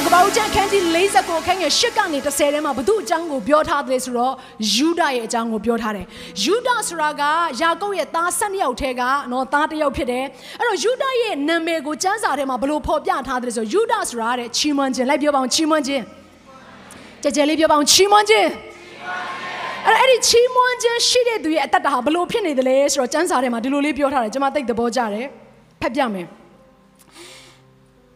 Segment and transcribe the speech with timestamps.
[0.00, 4.34] တော့ကပ္ပဦးကျမ်းခန်းကြီး40ကိုခန်းငယ်10ကနေ30ထဲမှာဘု து အကြောင်းကိုပြောထားတယ်ဆိုတော့
[4.74, 6.06] ယူဒရဲ့အကြောင်းကိုပြောထားတယ်
[6.42, 7.22] ယူဒဆိုတာက
[7.60, 10.24] ယာကုပ်ရဲ့သား12ယောက်ထဲကနော်သားတစ်ယောက်ဖြစ်တယ်
[10.58, 16.02] အဲ့တော့ယူဒရဲ့နာမည်ကိုကျမ်းစာထဲမှာဘယ်လိုဖော်ပြထားတယ်ဆိုယူဒဆိုတာတဲ့ချီးမွမ်းခြင်းလိုက်ပြောပါအောင်ချီးမွမ်းခြင်း
[17.22, 18.48] ကြဲကြဲလေးပြောပါအောင်ချီးမွမ်းခြင်း
[19.86, 25.26] အဲ့တော့အဲ့ဒီချီးမွမ်းခြင်းရှိတဲ့သူရဲ့အတ္တဟာဘယ်လိုဖြစ်နေသလဲဆိုတော့ကျမ်းစာထဲမှာဒီလိုလေးပြောထားတယ်ကျွန်မသိတဲ့သဘောကျတယ်
[25.82, 26.39] ဖတ်ပြမယ်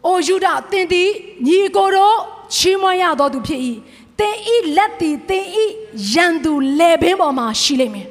[0.06, 1.08] အိုယူဒသင်သည်
[1.46, 2.16] ညီကိုတို့
[2.54, 3.60] ချီးမွမ်းရတော်သူဖြစ်၏
[4.18, 5.64] သင်ဤလက်သည်သင်ဤ
[6.12, 8.08] ရန်သူလေဘင်းပေါ်မှာရှိလိမ့်မယ်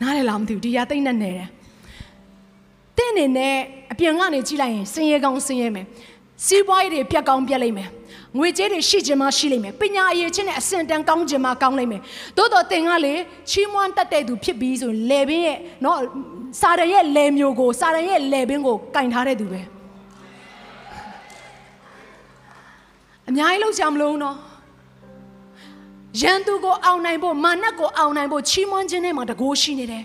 [0.00, 1.48] နားလည်လားမသိဘူးဒီရသိမ့်နဲ့နေတယ်
[2.96, 3.56] သင်အနေနဲ့
[3.92, 5.86] အပြင်ကနေကြည့်လိုက်ရင်စင်ရဲကောင်းစင်ရဲမယ်
[6.46, 7.88] စီးပွားရေးတွေပြက်ကောင်းပြက်လိမ့်မယ်
[8.38, 12.02] ငွေကြေးတွေရှိခြင်းမရှိလိမ့်မယ်ပညာအရေးချင်းနဲ့အစင်တန်ကောင်းခြင်းမကောင်းလိမ့်မယ်
[12.36, 13.14] သို့တော်သင်ကလေ
[13.50, 15.96] ချီးမွမ်းတတ်တဲ့သူဖြစ်ပြီးဆိုရင်လေဘင်းရဲ့เนาะ
[16.60, 19.60] စာရရဲ့လေမျိုးကိုစာရရဲ့လေဘင်းကိုကင်ထားတဲ့သူပဲ
[23.28, 24.36] အများကြီးလောက်ချင်မလို့နော်
[26.22, 30.04] ရန်သူကိုအောင်နိုင်ဖို့မာနကိုအောင်နိုင်ဖို့ချီးမွမ်းခြင်းထဲမှာတကိုးရှိနေတယ်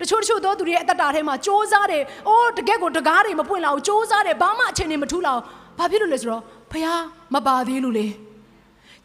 [0.00, 5.42] တချို့တချို့သောသူတွေရဲ့အတ္တထဲမှာစ조사တယ်အိုးတကက်ကိုတကားတွေမပွင့်လာဘူးစ조사တယ်ဘာမှအချိန်တွေမထူးလာဘူး
[5.78, 6.86] ဘာဖြစ်လို့လဲဆိုတော့ဖះ
[7.34, 8.06] မပါသေးလို့လေ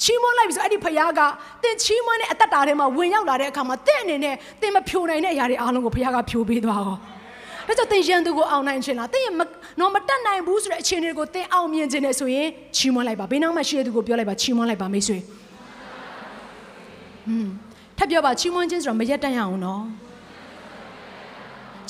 [0.03, 1.22] ချီးမွမ်းလိုက်ပြီဆိုအဲ့ဒီဖះက
[1.64, 7.00] တင်ချီးမွမ်းတဲ့အတ္တထဲမှာဝင်ရောက်လာတဲ့အခါမှာတင့်အနေနဲ့တင်မဖြိုနိုင်တဲ့အရာတွေအားလုံးကိုဖះကဖြိုပေးသွားတော့
[7.73, 9.41] ဒါကြောင့်သင်ရန်သူကိုအောင်နိုင်ခြင်းလားသင်ရမ
[9.81, 17.51] နော်မတက်နိုင်ဘူးဆိုတဲ့အခြေအနေကိုသင်အောင်မြင်ခြင်းနဲ့ဆိုရင်ချီးမွမ်းလိုက်ပါဘေးနားမှာရှိတဲ့သူကိုပြောလိုက်ပါချီးမွမ်းလိုက်ပါမိတ်ဆွေဟွန်း
[17.98, 19.85] ထပ်ပြောပါချီးမွမ်းခြင်းဆိုတော့မရက်တန့်ရအောင်နော်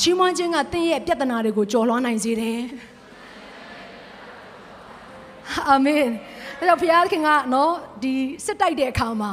[0.01, 2.61] ချီးမွမ်းခြင်းကသင်ရဲ့ပြဿနာတွေကိုကျော်လွှားနိုင်စေတယ်
[5.69, 6.05] အာမင်
[6.59, 8.12] ဒါကြောင့်ဘုရားခင်ကနော်ဒီ
[8.45, 9.33] စစ်တိုက်တဲ့အခါမှာ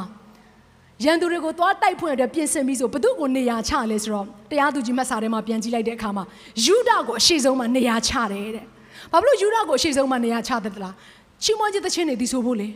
[1.04, 6.24] ရန်သူတွေကိုသွားတိုက်ဖွင့်အတွက်ပြင်ဆင်ပြီးဆိုဘသူကိုနေရာချလဲဆိုတော့တရားသူကြီးမတ်စာထဲမှာပြန်ကြည့်လိုက်တဲ့အခါမှာ
[6.64, 8.64] ယူဒကိုအရှိဆုံးမှာနေရာချတယ်တဲ့။
[9.12, 10.94] ဘာဖြစ်လို့ယူဒကိုအရှိဆုံးမှာနေရာချတယ်တလား။
[11.42, 12.68] ချီးမွမ်းခြင်းသခြင်းတွေဒီဆိုဖို့လေ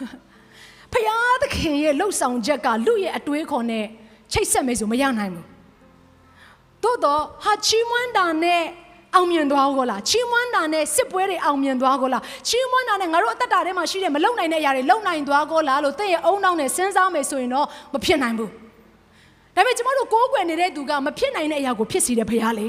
[0.92, 3.84] ။ဖယားသခင်ရဲ့လှုပ်ဆောင်ချက်ကလူရဲ့အတွေးခေါ်နဲ့
[4.32, 5.46] ချိတ်ဆက်မယ်ဆိုမရနိုင်ဘူး။
[6.82, 8.62] သို့တော့ဟာချီးမွမ်းတာနဲ့
[9.14, 18.50] အောင်မြင်သွားကိုလားချီးမွမ်းတာနဲ့စစ်ပွဲတွေအောင်မြင်သွားကိုလားချီးမွမ်းတာနဲ့ငါတို့အသက်တာထဲမှာရှိတဲ့မလုံနိုင်တဲ့အရာတွေလုံနိုင်သွားကိုလားလို့တင့်ရဲ့အုံနောက်နဲ့စဉ်းစားမယ်ဆိုရင်တော့မဖြစ်နိုင်ဘူး
[19.56, 22.66] ဒါပေမဲ့ကျမတို့ကိုးကွယ်နေတဲ့သူကမဖြစ်နိုင်တဲ့အရာကိုဖြစ်စီတယ်ဖရားလေ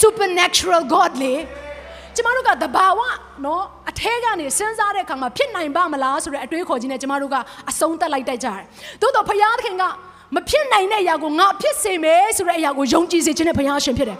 [0.00, 1.34] supernatural god လေ
[2.16, 3.00] ကျမတို့ကတဘာဝ
[3.44, 7.36] နော်အထဲကနေစဉ်းစားတဲ့အခါမှာဖြစ်နိုင်ပါမလားဆိုတဲ့အတွေးခေါ်ခြင်းနဲ့ကျမတို့က
[7.70, 8.60] အဆုံးသက်လိုက်တတ်ကြတယ်
[9.00, 9.84] သို့တော့ဖရားသခင်က
[10.34, 14.18] မဖြစ်နိုင်တဲ့အရာကိုငါဖြစ်စေမယ်ဆိုတဲ့အရာကိုယုံကြည်စေခြင်းနဲ့ဖရားရှင်ဖြစ်တယ်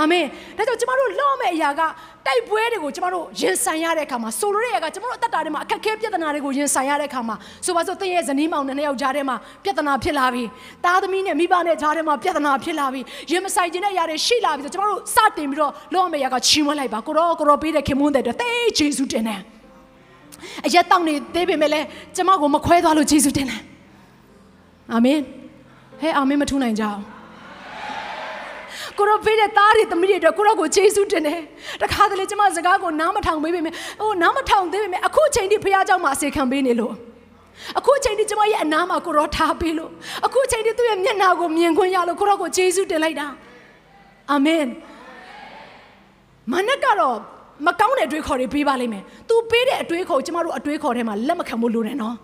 [0.00, 0.24] အာမင်
[0.56, 1.82] ဒါကြောင့်ကျမတို့လော့မဲ့အရာက
[2.26, 10.44] တိုက်ပွဲတွေကိုကျမတို့ရင်ဆိုင်ရတဲ့အခါမှာဆိုလိုတဲ့အရာကကျမတို့အသက်တာထဲမှာအခက်အခဲပြဿနာတွေကိုရင်ဆိုင်ရတဲ့အခါမှာဆိုပါစို့သင်ရဲ့ဇနီးမောင်နဲ့နှစ်ယောက်ကြားထဲမှာပြဿနာဖြစ်လာပြီ
[10.84, 13.00] တားသမီးနဲ့မိဘနဲ့ကြားထဲမှာပြဿနာဖြစ်လာပြီ
[13.30, 19.40] ရင်မဆိုင်ခြင်းတဲ့အရာတွေရှိလာပြီဆိုကျမတို့စတင်ပြီးတော့လော့မဲ့အရာကချီးမွမ်းလိုက်ပါကိုရောကိုရောပေးတဲ့ခင်မွန်းတဲ့အတွက်သေဂျေစုတင်တယ်
[20.66, 23.60] အရက်တောင်းနေသေးပေမဲ့လည်းကျမကိုမခွဲသွားလို့ဂျေစုတင်တယ်
[24.92, 25.18] အာမင်
[26.00, 27.00] ဟဲ့အာမင်မထူနိုင်ကြအောင်
[28.97, 31.39] ကိုရောပေးတဲ့သားတွေသမီးတွေအတွက်ကိုရောကိုကျေးဇူးတင်တယ်
[31.81, 36.93] တခါတလေကျမစကားကိုနားမထောင်ပေးပေမဲ့ဟိုနားမထောင်သေးပေမဲ့အခုအချိန်ထိဖခင်เจ้าမှာအစေခံပေးနေလို့
[37.77, 39.91] အခုအချိန်ထိကျမရဲ့အနားမှာကိုရောထားပေးလို့
[40.25, 43.27] အခုအချိန်ထိသူ့ရဲ့မျက်နှာကိုမြင်ခွင့်ရလို့ကိုရောကိုကျေးဇူးတင်လိုက်တာ
[44.31, 44.65] အာမင်
[46.51, 47.17] မနက်ကတော့
[47.65, 52.15] မကောင်းတဲ့အတွေးခေါ်တွေပေးပါလိမ့်မယ်။ तू ပေးတဲ့အတွေးခေါ်ကျမတို့အတွေးခေါ်ထဲမှာလက်မခံဖို့လိုတယ်နော်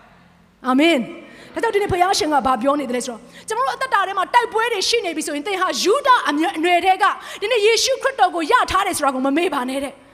[0.66, 0.98] ။အာမင်။
[1.57, 7.05] ဒါကြောင့်ဒီနေ့ဘုရားရှင်ကဘာပြောနေတယ်လဲဆိုတော့ကျွန်တော်တို့အသက်တာထဲမှာတိုက်ပွဲတွေရှိနေပြီဆိုရင်သင်ဟာယူဒအမျိုးအနွယ်တွေက
[7.41, 9.93] ဒီနေ့ယေရှုခရစ်တော်ကိုယထားတယ်ဆိုတာကိုမမေ့ပါနဲ့တဲ့။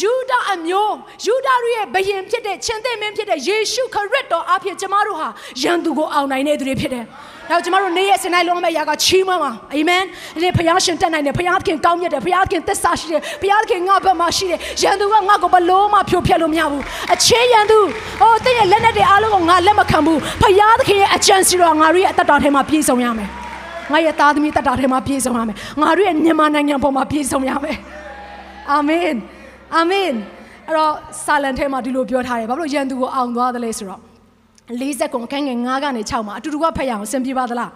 [0.00, 0.94] ယူဒအမျိုး
[1.26, 5.28] ယူဒရဲ့ဘယင်ဖြစ်တဲ့ရှင်သင်မင်းဖြစ်တဲ့ယေရှုခရစ်တော်အဖြစ်ကျမတို့ဟာ
[5.62, 7.04] ယန်သူကိုအောင်နိုင်တဲ့သူတွေဖြစ်တယ်။
[7.50, 10.02] ဒါကျမတို့နေ့ရက်စနေလုံးမဲ့ရာကချီးမွမ်းပါအာမင်
[10.34, 16.82] ဒီနေ့ဘုရားရှင်တက်နိုင်တယ်ဘုရားခင်ကောင်းမြတ်တယ်ဘုရားခင်သစ္စာရှိတယ်ဘုရားခင်ငါ့ဘက်မှာရှိတယ်ယန်သူကငါ့ကိုဘလို့မှဖြိုဖျက်လို့မရဘူး
[17.14, 17.78] အချင်းယန်သူ
[18.20, 23.28] ဟိုတင်းရဲ့လက်နဲ့တွေအားလုံးကိုငါလက်မခံဘူးဘုရားသခင်ရဲ့အကြံစီတော်ငါတို့ရဲ့အသက်တာထဲမှာပြည့်စုံရမယ်
[23.92, 27.76] ငါရဲ့သားသမီးတက်တာထဲမှာပြည့်စုံရမယ်ငါတို့ရဲ့မြန်မာနိုင်ငံပေါ်မှာပြည့်စုံရမယ်
[28.70, 29.16] အာမင်
[29.76, 30.10] အာမင်
[30.68, 30.92] အဲ့တော့
[31.24, 34.00] စာလန်ထဲမှာဒီလိုပြောထားတယ်ဘာလို့ရန်သူကိုအောင်သွားတယ်လဲဆိုတော့
[34.80, 37.70] 40ခုခန်းငယ်9ကနေ6မှာအတူတူကဖတ်ရအောင်ဆင်ပြေပါသလား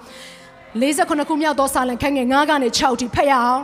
[0.82, 3.62] 49ခုမြောက်သောစာလံခန်းငယ်9ကနေ6ထိဖတ်ရအောင်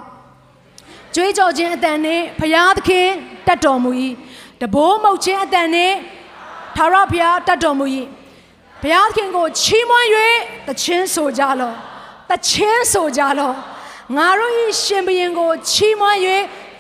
[1.15, 3.09] ကြွေးကြော်ခြင်းအတန်နှင့်ဖရာသခင်
[3.47, 3.91] တတ်တော်မူ၏
[4.61, 5.95] တဘိုးမှုတ်ခြင်းအတန်နှင့်
[6.77, 7.87] သာရဖရာတတ်တော်မူ၏
[8.83, 10.09] ဘုရားသခင်ကိုချီးမွမ်း၍
[10.69, 11.77] တခြင်းဆိုကြလော့
[12.31, 13.55] တခြင်းဆိုကြလော့
[14.17, 14.53] ငါတို့၏
[14.83, 16.19] ရှင်ဘုရင်ကိုချီးမွမ်း၍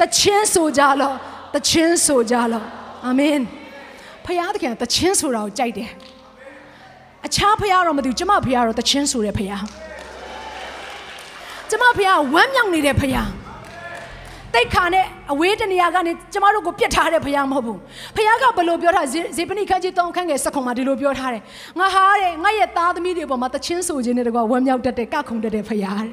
[0.00, 1.16] တခြင်းဆိုကြလော့
[1.54, 2.66] တခြင်းဆိုကြလော့
[3.06, 3.40] အာမင်
[4.26, 5.90] ဖရာသခင်တခြင်းဆိုတာကိုကြိုက်တယ်
[7.26, 9.56] အခြားဖရာတော့မသိဘူးကျမဖရာတော့တခြင်းဆိုတဲ့ဖရာ
[11.70, 13.22] ကျမဖရာဝမ်းမြောက်နေတဲ့ဖရာ
[14.54, 17.78] တိတ်ခါနဲ့အဝေးတနေရာကနေကျမတို့ကိုပြစ်ထားတဲ့ဖရားမဟုတ်ဘူး
[18.16, 19.06] ဖရားကဘယ်လိုပြောထား
[19.37, 21.43] ဇေပနိခန်းကြီးတောင်းခန်းငယ်စက်ခုံမှာဒီလိုပြောထားတယ်
[21.78, 26.12] ငါဟာတဲ့ငါရဲ့သားသမီးတွေပေါ်မှာတချင်းဆိုခြင်းနဲ့တကွာဝမ်းမြောက်တတ်တဲ့ကခုံတတ်တဲ့ဖရားတဲ့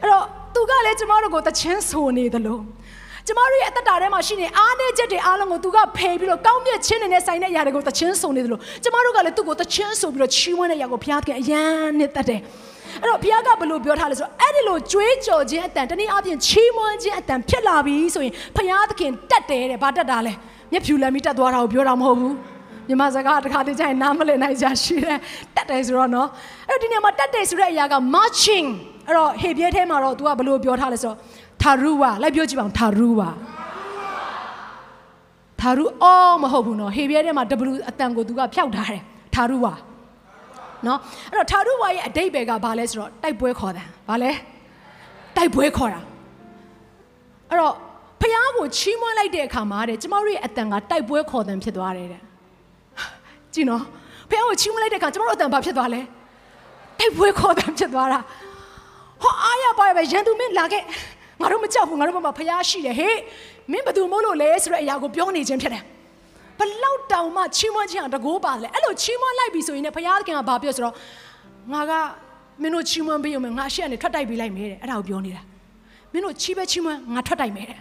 [0.00, 0.24] အဲ့တော့
[0.54, 2.58] သူကလည်းကျမတို့ကိုတချင်းဆိုနေသလို
[3.26, 11.62] ကျမတို့ရဲ့အသက်တာထဲမှာရှိနေအားနည်းချက်တွေအားလုံးကိုသူကဖယ်ပြီးတော့ကောင်းမြတ်ခြင်းနဲ့ဆိုင်တဲ့အရာတွေကိုတချင်းဆိုနေသလိုကျမတို့ကလည်းသူ့ကိုတချင်းဆိုပြီးတော့ချီးမွမ်းတဲ့အရာကိုဘုရားကအယံ
[11.98, 12.40] နဲ့တတ်တယ်
[13.00, 20.32] အဲ့တော့ဘုရားကဘယ်လိုပြောထားလဲဆိုတော့အဲ့ဒီလိုကြွေးကြော်ခြင်းအတန်တနည်းအားဖြင့်ချီးမွမ်းခြင်းအတန်ဖြစ်လာပြီဆိုရင်ဘုရားသခင်တတ်တယ်တဲ့ဘာတတ်တာလဲ
[20.72, 22.34] မျက်ဖြူလမ်းပြီးတတ်သွားတာကိုပြောတာမဟုတ်ဘူး
[22.88, 25.18] မြမစကားတစ်ခါတည်းကျရင်နားမလည်နိုင်ကြရှိတယ်
[25.56, 26.28] တတ်တယ်ဆိုတော့နော်
[26.68, 28.66] အဲ့တော့ဒီနေရာမှာတတ်တယ်ဆိုတဲ့အရာက marching
[29.06, 31.16] အဲ့တော့ဟေပြဲထဲမှာတော့ तू ကဘယ်လိုပြောထားလဲဆိုတော့
[31.64, 33.30] tharuwa လိုက်ပြောကြည့်ပါဦး tharuwa
[35.60, 39.02] သာရုအော်မဟုတ်ဘူးနော်ဟေပြဲထဲမှာ W အတန်ကိုသူကဖျောက်ထားတယ်
[39.34, 39.74] သာရုဝါ
[40.86, 40.98] နော်
[41.30, 44.30] အဲ့တော့သာရုဝါရဲ့အတိတ်ပဲကဘာလဲဆိုတော့တိုက်ပွဲခေါ်တာဘာလဲ
[45.36, 46.00] တိုက်ပွဲခေါ်တာ
[47.50, 47.74] အဲ့တော့
[48.20, 52.22] ဖျားကိုချီးမွမ်းလိုက်တဲ့အခါမှာတဲ့ကျမတို့ရဲ့အတန်ကတိုက်ပွဲခေါ်တယ်ဖြစ်သွားတယ်တဲ့
[53.54, 53.82] ကြည့်နော်
[54.30, 56.00] ဖျားကိုချီးမွမ်းလိုက်တဲ့အခါကျမတို့အတန်ဘာဖြစ်သွားလဲ
[56.98, 58.20] တိုက်ပွဲခေါ်တယ်ဖြစ်သွားတာ
[59.22, 60.82] ဟောအားရပါပဲရန်သူမင်းလာခဲ့
[61.44, 63.18] ငါတို့မကြောက်ဘူးငါတို့ဘက်မှာဖျားရှိတယ်ဟေး
[63.70, 65.82] မင်းဘယ်သူမို့လို့လဲဆိုတဲ့အရာကိုပြောနေခြင်းဖြစ်တယ်
[66.58, 70.94] ဘလောက်တောင်မှချီးမွမ်းခြင်းအတကိုးပါလေအဲ့လိုချီးမွမ်းလိုက်ပြီဆိုရင်လည်းဘုရားသခင်ကဘာပြောဆိုတော့
[71.72, 71.92] ငါက
[72.62, 75.42] မင်းတို့ချီးမွမ်းပေးရုံနဲ့ငါရှေ့ကနေထွက်တိုက်ပေးလိုက်မယ်တဲ့အဲ့ဒါကိုပြောနေတာ
[76.12, 77.78] မင်းတို့ချီးပဲချီးမွမ်းငါထွက်တိုက်မယ်တဲ့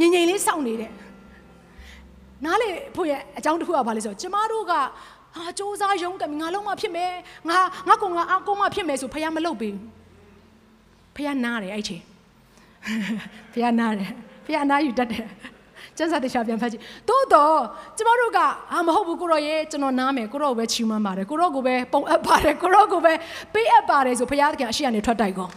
[0.00, 0.90] ငြိမ်ငြိမ်လေးစောင့်နေတဲ့
[2.44, 7.12] နားလေဖို့ရဲ့အကြောင်းတစ်ခုကဘာလဲဆိုတော့ကျမတို့ကဟာစူးစမ်းရုံးကငါလုံးမဖြစ်မယ်
[7.48, 7.58] ငါ
[7.88, 9.84] ငါကောင်ငါအကောင်မဖြစ်မယ်ဆိုဖះမလုပ်ပေးဘူး
[11.16, 11.92] ဖះနားတယ်အဲ့ချ
[12.92, 13.02] င်း
[13.52, 14.10] ဖះနားတယ်
[14.46, 15.26] ဖះနားယူတတ်တယ်
[15.96, 17.58] ကျန်းစာတခြားပြန်ဖတ်ကြည့်သို့တော့
[17.96, 18.38] ကျမတို့က
[18.72, 23.12] အာမဟုတ်ဘူးကိုရောရဲ့ကျွန်တော်နားမယ်ကိုရောကိုပဲချီးမွမ်းပါတယ်ကိုရောကိုပဲပုံအပ်ပါတယ်ကိုရောကိုပဲ
[23.54, 25.50] ပေးအပ်ပါတယ်ဆိုဘုရားသခင်အရှိကနေထွက်တိုက်ကုန်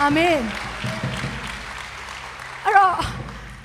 [0.00, 0.36] အာမင်
[2.64, 2.94] အဲ့တော့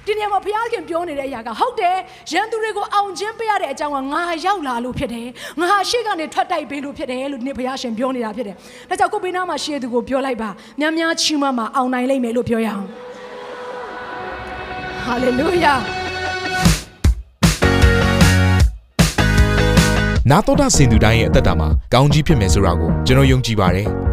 [0.07, 1.97] ဒီနေရာမှာဘုရားခင်ပြောနေတဲ့အရာကဟုတ်တယ်
[2.31, 5.27] ရန်သူတွေကိုအောင်ခြင်းပေးရတဲ့အကြောင်းကငါရောက်လာလို့ဖြစ်တယ်
[5.61, 8.55] ငါရှေ့ကနေထွက်တိုက်ပေးလို့ဖြစ်တယ်လို့ဒီနေ့ဘုရားရှင်ပြောနေတာဖြစ်တယ်
[8.89, 12.85] ဒါကြောင့်ကိုပေးနာမှာရှေ့သူကိုပြောလိုက်ပါများများချီးမွမ်းမှာအောင်နိုင်လိမ့်မယ်လို့ပြောရအောင်
[15.05, 15.73] ဟာလေလုယာ
[20.29, 23.89] နာတော်တာစင်သူတိုင်းရဲ့အသက်တာမှာကောင်းကြီးဖြစ်မယ်ဆိုတာကိုကျွန်တော်ယုံကြည်ပါတယ်။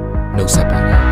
[0.35, 1.10] နှုတ်ဆက်ပါတယ်